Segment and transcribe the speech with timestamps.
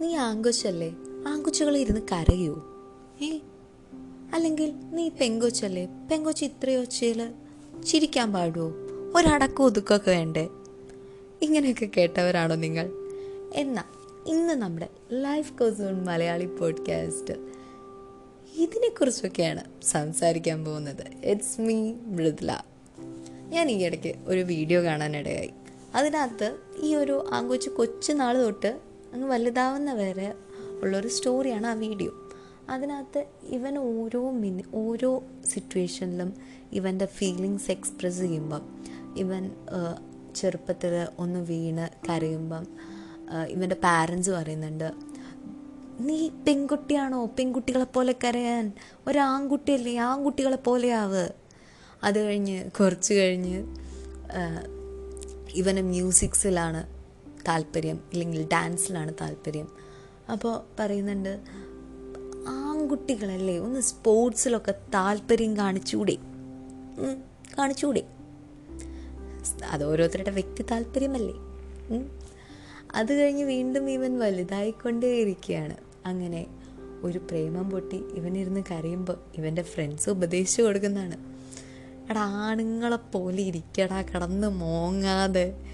[0.00, 0.94] നീ ആങ്കൊച്ചല്ലേ?
[1.28, 2.66] ആങ്കൊച്ചുകൾ ഇരുന്ന് കരയോ?
[3.22, 3.38] ഏ?
[4.34, 5.84] അല്ലെങ്കിൽ നീ പെങ്കൊച്ചല്ലേ?
[6.10, 7.32] പെങ്കൊച്ച് ഇത്രയോ ഒച്ചയിൽ
[7.86, 8.72] ചിരിക്കാൻ പാടുമോ
[9.16, 10.48] ഒരടക്കം ഒതുക്കമൊക്കെ വേണ്ടേ?
[11.42, 12.90] ഇങ്ങനെയൊക്കെ കേട്ടവരാണോ നിങ്ങൾ?
[13.54, 13.84] എന്നാൽ
[14.26, 17.34] ഇന്ന് നമ്മുടെ ലൈഫ് കോസൂൺ മലയാളി പോഡ്കാസ്റ്റ്
[18.54, 21.24] ഇതിനെക്കുറിച്ചൊക്കെയാണ് സംസാരിക്കാൻ പോകുന്നത്.
[21.24, 22.62] It's me Mridula.
[23.48, 25.50] ഞാൻ ഈ ഇടയ്ക്ക് ഒരു വീഡിയോ കാണാനിടയായി.
[25.94, 30.34] അതിനകത്ത് ഈ ഒരു ആങ്കൊച്ച് കൊച്ചു നാൾ തൊട്ട് അങ്ങ് വലുതാവുന്ന വരെ
[30.82, 32.12] ഉള്ളൊരു സ്റ്റോറിയാണ് ആ വീഡിയോ.
[32.68, 36.34] അതിനകത്ത് ഇവൻ ഓരോ മിനി ഓരോ സിറ്റുവേഷനിലും
[36.72, 38.62] ഇവന്റെ ഫീലിങ്സ് എക്സ്പ്രസ് ചെയ്യുമ്പം
[39.16, 39.50] ഇവൻ
[40.36, 42.66] ചെറുപ്പത്തിൽ ഒന്ന് വീണ് കരയുമ്പം
[43.48, 44.92] ഇവന്റെ പാരൻസ് പറയുന്നുണ്ട്
[46.00, 47.26] നീ പെൺകുട്ടിയാണോ?
[47.38, 48.72] പെൺകുട്ടികളെ പോലെ കരയാൻ?
[49.06, 49.96] ഒരാൺകുട്ടിയല്ലേ?
[49.98, 51.28] ആൺകുട്ടികളെ പോലെയാവ്.
[52.04, 53.58] അത് കഴിഞ്ഞ് കുറച്ച് കഴിഞ്ഞ്
[55.52, 56.99] ഇവന് മ്യൂസിക്സിലാണ്
[57.48, 59.68] താല്പര്യം ഇല്ലെങ്കിൽ ഡാൻസിലാണ് താല്പര്യം.
[60.32, 61.40] അപ്പോൾ പറയുന്നുണ്ട്
[62.48, 66.16] ആൺകുട്ടികളല്ലേ ഒന്ന് സ്പോർട്സിലൊക്കെ താല്പര്യം കാണിച്ചുകൂടെ
[67.58, 68.02] കാണിച്ചുകൂടെ
[69.64, 71.34] അത് ഓരോരുത്തരുടെ വ്യക്തി താല്പര്യമല്ലേ?
[72.94, 75.76] അത് കഴിഞ്ഞ് വീണ്ടും ഇവൻ വലുതായിക്കൊണ്ടേയിരിക്കുകയാണ്.
[76.06, 76.46] അങ്ങനെ
[77.02, 81.16] ഒരു പ്രേമം പൊട്ടി ഇവനിരുന്ന് കരയുമ്പോൾ ഇവന്റെ ഫ്രണ്ട്സ് ഉപദേശിച്ചു കൊടുക്കുന്നതാണ്.
[82.10, 85.69] എടാ ആണുങ്ങളെ പോലെ ഇരിക്കടാ കിടന്ന് മോങ്ങാതെ.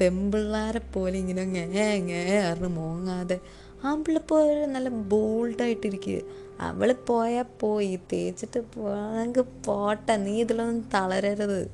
[0.00, 3.40] പെമ്പിള്ളാരെ പോലെ ഇങ്ങനെ അങ്ങേ പറഞ്ഞ് മോങ്ങാതെ.
[3.84, 6.20] ആമ്പിള്ള പോലെ നല്ല ബോൾഡായിട്ടിരിക്കുക
[6.60, 11.70] അവൾ പോയാൽ പോയി തേച്ചിട്ട് പോകണമെങ്കിൽ പോട്ടെ നീ ഇതിലൊന്നും തളരരുത്.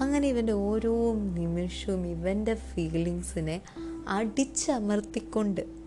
[0.00, 3.60] അങ്ങനെ ഇവന്റെ ഓരോ നിമിഷവും ഇവന്റെ ഫീലിങ്സിനെ
[4.08, 5.77] അടിച്ചമർത്തിക്കൊണ്ട്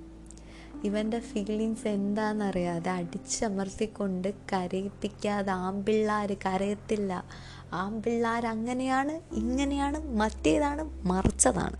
[0.83, 7.25] ഇവന്റെ ഫീലിങ്സ് എന്താണെന്നറിയാതെ അടിച്ചമർത്തിക്കൊണ്ട് കരയിപ്പിക്കാതെ ആമ്പിള്ളാർ കരയത്തില്ല.
[7.73, 11.75] ആമ്പിള്ളാർ അങ്ങനെയാണ് ഇങ്ങനെയാണ് മറ്റേതാണ് മറിച്ചതാണ്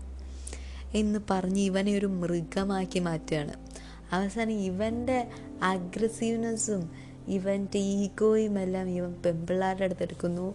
[0.94, 3.52] എന്ന് പറഞ്ഞ് ഇവനെ ഒരു മൃഗമാക്കി മാറ്റുകയാണ്.
[4.12, 5.28] അവസാനം ഇവന്റെ
[5.62, 6.90] അഗ്രസീവ്നെസ്സും
[7.28, 10.54] ഇവന്റെ ഈഗോയും എല്ലാം ഇവൻ പെമ്പിള്ളാരുടെ അടുത്തെടുക്കുന്നു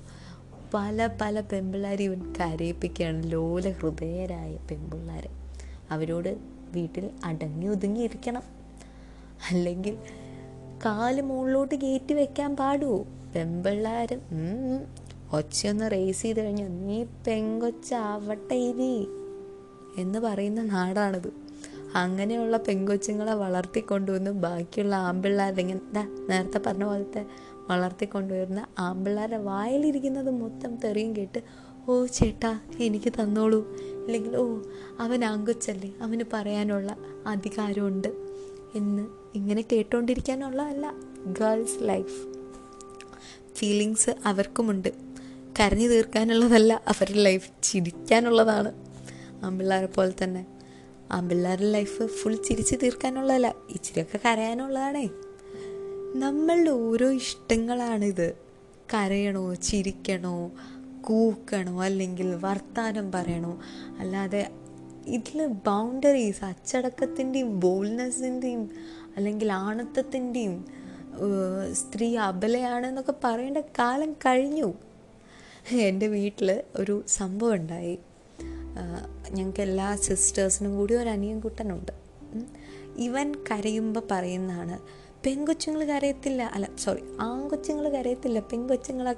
[0.73, 3.31] പല പല പെമ്പിള്ളാർ ഇവൻ കരയിപ്പിക്കുകയാണ്.
[3.31, 5.29] ലോല ഹൃദയരായ പെമ്പിള്ളാരെ.
[5.91, 8.41] അവരോട് വീട്ടിൽ അടങ്ങി ഒതുങ്ങി ഇരിക്കണം
[9.51, 9.97] അല്ലെങ്കിൽ
[10.85, 13.05] കാൽ മുകളിലോട്ട് കയറ്റി വെക്കാൻ പാടുമോ
[13.35, 14.21] പെമ്പിള്ളാരും
[15.33, 19.07] ഒച്ചയൊന്ന് റേസ് ചെയ്ത് കഴിഞ്ഞാൽ നീ പെങ്കൊച്ചാവട്ടെ ഇനി
[19.97, 21.29] എന്ന് പറയുന്ന നാടാണിത്.
[21.95, 25.81] അങ്ങനെയുള്ള പെങ്കൊച്ചുങ്ങളെ വളർത്തിക്കൊണ്ടുവന്ന് ബാക്കിയുള്ള ആമ്പിള്ളാരുടെ ഇങ്ങനെ
[26.29, 27.25] നേരത്തെ പറഞ്ഞ പോലത്തെ
[27.69, 31.39] വളർത്തിക്കൊണ്ടുവരുന്ന ആമ്പിള്ളാരുടെ വായിലിരിക്കുന്നത് മൊത്തം തെറിയും കേട്ട്
[31.87, 33.77] ഓ ചേട്ടാ എനിക്ക് തന്നോളൂ.
[34.07, 34.59] അല്ലെങ്കിൽ ഓ
[34.99, 36.97] അവൻ ആങ്കൊച്ചല്ലേ അവന് പറയാനുള്ള
[37.27, 38.07] അധികാരമുണ്ട്
[38.75, 40.93] എന്ന് ഇങ്ങനെ കേട്ടോണ്ടിരിക്കാനുള്ളതല്ല
[41.25, 42.37] ഗേൾസ് ലൈഫ്
[43.55, 44.93] ഫീലിങ്സ് അവർക്കുമുണ്ട്.
[45.59, 48.71] കരഞ്ഞു തീർക്കാനുള്ളതല്ല അവരുടെ ലൈഫ് ചിരിക്കാനുള്ളതാണ്.
[49.43, 50.45] ആമ്പിള്ളേരെ പോലെ തന്നെ.
[51.11, 55.09] ആമ്പിള്ളേരുടെ ലൈഫ് ഫുൾ ചിരിച്ച് തീർക്കാനുള്ളതല്ല ഇച്ചിരിയൊക്കെ കരയാനുള്ളതാണേ.
[56.15, 58.35] നമ്മളുടെ ഓരോ ഇഷ്ടങ്ങളാണിത്.
[58.93, 60.51] കരയണോ ചിരിക്കണോ
[61.07, 63.51] കൂക്കണോ അല്ലെങ്കിൽ വർത്താനം പറയണോ?
[63.99, 64.41] അല്ലാതെ
[65.07, 68.63] ഇതിൽ ബൗണ്ടറീസ് അച്ചടക്കത്തിന്റെയും ബോൾനെസ്സിന്റെയും
[69.15, 70.55] അല്ലെങ്കിൽ ആണത്വത്തിന്റെയും
[71.71, 74.73] സ്ത്രീ അബലയാണ് എന്നൊക്കെ പറയേണ്ട കാലം കഴിഞ്ഞു.
[75.87, 77.95] എന്റെ വീട്ടിൽ ഒരു സംഭവം ഉണ്ടായി.
[79.29, 81.93] ഞങ്ങൾക്ക് എല്ലാ സിസ്റ്റേഴ്സിനും കൂടി ഒരു അനിയൻ കുട്ടനുണ്ട്
[82.97, 84.77] ഇവൻ കരയുമ്പോൾ പറയുന്നതാണ്
[85.25, 86.41] പെങ്കൊച്ചുങ്ങൾ കരയത്തില്ല.
[86.55, 89.13] അല്ല സോറി ആങ്കൊച്ചുങ്ങൾ കരയത്തില്ല പെങ്കൊച്ചുങ്ങളാ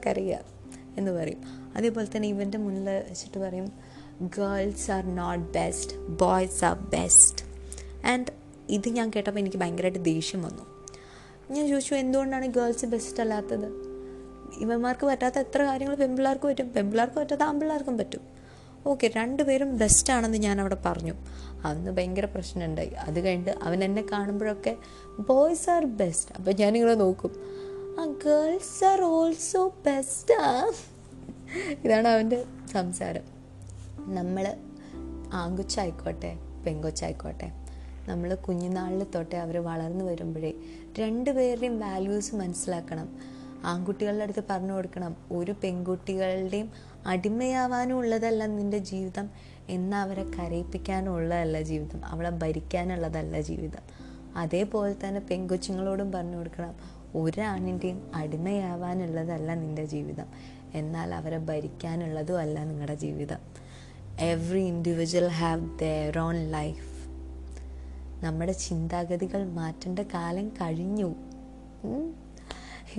[0.99, 1.41] എന്ന് പറയും.
[1.75, 3.67] അതേപോലെ തന്നെ ഇവന്റെ മുന്നിൽ വെച്ചിട്ട് പറയും
[4.21, 7.45] girls are not best boys are best
[8.07, 8.31] and
[8.69, 10.65] ഇത് ഞാൻ കേട്ടപ്പോൾ എനിക്ക് ഭയങ്കരമായിട്ട് ദേഷ്യം വന്നു.
[11.53, 13.67] ഞാൻ ചോദിച്ചു എന്തുകൊണ്ടാണ് ഗേൾസ് ബെസ്റ്റ് അല്ലാത്തത്?
[14.59, 16.67] ഇവന്മാർക്ക് പറ്റാത്ത എത്ര കാര്യങ്ങൾ പെൺപിള്ളേർക്ക് പറ്റും.
[16.73, 18.21] പെൺപിള്ളേർക്ക് പറ്റാത്ത ആൺപിള്ളേർക്കും പറ്റും.
[18.85, 21.13] ഓക്കെ രണ്ടുപേരും ബെസ്റ്റ് ആണെന്ന് ഞാൻ അവിടെ പറഞ്ഞു.
[21.65, 22.89] അന്ന് ഭയങ്കര പ്രശ്നമുണ്ടായി.
[22.89, 24.73] അത് കഴിഞ്ഞിട്ട് അവൻ എന്നെ കാണുമ്പോഴൊക്കെ
[25.29, 27.31] ബോയ്സ് ആർ ബെസ്റ്റ് അപ്പം ഞാനിങ്ങനെ നോക്കും.
[27.99, 30.71] ആ ഗേൾസ് ആർ ഓൾസോ ബെസ്റ്റാ
[31.85, 33.21] ഇതാണ് അവന്റെ സംസാരം.
[34.13, 34.55] നമ്മൾ
[35.33, 37.51] ആങ്കുച്ചായിക്കോട്ടെ പെങ്കൊച്ചായിക്കോട്ടെ
[38.07, 40.53] നമ്മൾ കുഞ്ഞുനാളിൽ തൊട്ടേ അവർ വളർന്നു വരുമ്പോഴേ
[40.99, 43.09] രണ്ടുപേരുടെയും വാല്യൂസ് മനസ്സിലാക്കണം.
[43.65, 46.71] ആൺകുട്ടികളുടെ അടുത്ത് പറഞ്ഞു കൊടുക്കണം ഒരു പെൺകുട്ടികളുടെയും
[47.05, 49.29] അടിമയാവാനും ഉള്ളതല്ല നിന്റെ ജീവിതം
[49.69, 53.83] എന്നാൽ അവരെ കരയിപ്പിക്കാനും ഉള്ളതല്ല ജീവിതം അവളെ ഭരിക്കാനുള്ളതല്ല ജീവിതം.
[54.35, 60.25] അതേപോലെ തന്നെ പെൺകൊച്ചുങ്ങളോടും പറഞ്ഞു കൊടുക്കണം ഒരാണിന്റെയും അടിമയാവാനുള്ളതല്ല നിന്റെ ജീവിതം.
[60.73, 63.37] എന്നാൽ അവരെ ഭരിക്കാനുള്ളതും അല്ല നിങ്ങളുടെ ജീവിതം.
[64.19, 66.89] Every individual have their own life
[68.25, 71.15] നമ്മുടെ ചിന്താഗതികൾ മാറ്റേണ്ട കാലം കഴിഞ്ഞു.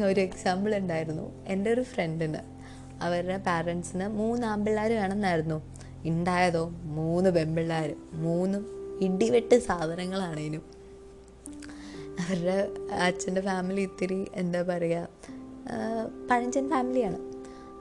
[0.04, 1.46] ഒരു എക്സാമ്പിൾ ഉണ്ടായിരുന്നു.
[1.46, 2.38] എന്റെ ഒരു ഫ്രണ്ടിന്
[3.02, 5.62] അവരുടെ പാരൻസിന് മൂന്ന് ആമ്പിള്ളാർ വേണമെന്നായിരുന്നു.
[6.04, 8.66] ഉണ്ടായതോ മൂന്ന് പെൺപിള്ളേർ മൂന്നും
[9.02, 10.79] ഇടിവെട്ട് സാധനങ്ങളാണേനും.
[12.18, 12.56] അവരുടെ
[12.92, 15.08] അച്ഛന്റെ ഫാമിലി ഇത്തിരി എന്താ പറയുക
[16.30, 17.18] പഴഞ്ചൻ ഫാമിലിയാണ്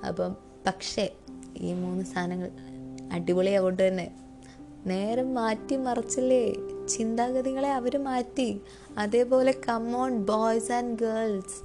[0.07, 0.35] അപ്പം
[0.67, 1.13] പക്ഷേ
[1.57, 2.49] ഈ മൂന്ന് സാധനങ്ങൾ
[3.11, 4.11] അടിപൊളിയാകൊണ്ട് തന്നെ
[4.85, 6.53] നേരം മാറ്റി മറിച്ചല്ലേ
[6.87, 8.61] ചിന്താഗതികളെ അവർ മാറ്റി.
[8.97, 11.57] അതേപോലെ come on boys and girls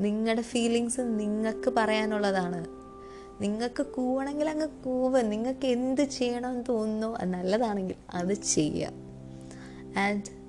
[0.00, 2.60] നിങ്ങളുടെ ഫീലിങ്സ് നിങ്ങൾക്ക് പറയാനുള്ളതാണ്.
[3.40, 8.92] നിങ്ങൾക്ക് കൂവണമെങ്കിൽ അങ്ങ് കൂവ് നിങ്ങൾക്ക് എന്ത് ചെയ്യണമെന്ന് തോന്നുന്നു നല്ലതാണെങ്കിൽ അത് ചെയ്യുക
[9.98, 10.39] ആൻഡ്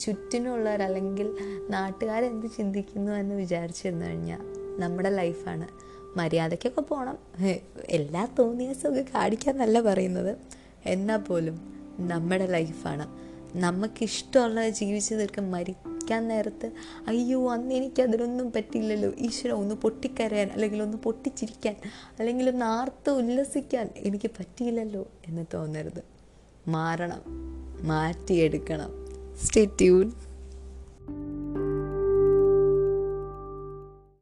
[0.00, 1.36] ചുറ്റിനുള്ളവർ അല്ലെങ്കിൽ
[1.70, 4.40] നാട്ടുകാരെന്ത് ചിന്തിക്കുന്നു എന്ന് വിചാരിച്ചിരുന്നു കഴിഞ്ഞാൽ
[4.80, 5.68] നമ്മുടെ ലൈഫാണ്.
[6.18, 7.18] മര്യാദയ്ക്കൊക്കെ പോകണം
[7.88, 10.36] എല്ലാ തോന്നിയസൊക്കെ കാണിക്കാന്നല്ല പറയുന്നത്.
[10.86, 11.60] എന്നാൽ പോലും
[11.98, 13.26] നമ്മുടെ ലൈഫാണ്.
[13.56, 16.70] നമുക്കിഷ്ടമുള്ളത് ജീവിച്ചു തീർക്കും മരിക്കാൻ നേരത്ത്
[17.08, 21.76] അയ്യോ അന്ന് എനിക്ക് അതിനൊന്നും പറ്റില്ലല്ലോ ഈശ്വര ഒന്ന് പൊട്ടിക്കരയാൻ അല്ലെങ്കിൽ ഒന്ന് പൊട്ടിച്ചിരിക്കാൻ
[22.18, 26.02] അല്ലെങ്കിൽ ഒന്ന് ആർത്ത് ഉല്ലസിക്കാൻ എനിക്ക് പറ്റിയില്ലല്ലോ എന്ന് തോന്നരുത്.
[26.68, 27.22] മാറണം.
[27.86, 29.05] മാറ്റിയെടുക്കണം.
[29.36, 30.14] Stay tuned.